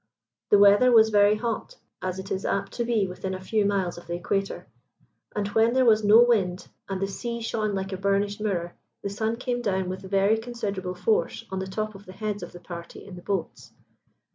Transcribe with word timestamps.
The 0.49 0.57
weather 0.57 0.91
was 0.91 1.11
very 1.11 1.35
hot, 1.35 1.77
as 2.01 2.17
it 2.17 2.31
is 2.31 2.43
apt 2.43 2.71
to 2.71 2.83
be 2.83 3.05
within 3.05 3.35
a 3.35 3.39
few 3.39 3.65
miles 3.67 3.99
of 3.99 4.07
the 4.07 4.15
equator; 4.15 4.67
and 5.35 5.47
when 5.49 5.73
there 5.73 5.85
was 5.85 6.03
no 6.03 6.23
wind, 6.23 6.67
and 6.89 6.99
the 6.99 7.05
sea 7.07 7.39
shone 7.39 7.75
like 7.75 7.93
a 7.93 7.97
burnished 7.97 8.41
mirror, 8.41 8.75
the 9.03 9.11
sun 9.11 9.35
came 9.35 9.61
down 9.61 9.89
with 9.89 10.01
very 10.01 10.39
considerable 10.39 10.95
force 10.95 11.45
on 11.51 11.59
the 11.59 11.67
top 11.67 11.93
of 11.93 12.07
the 12.07 12.13
heads 12.13 12.41
of 12.41 12.51
the 12.51 12.59
party 12.59 13.05
in 13.05 13.15
the 13.15 13.21
boats. 13.21 13.73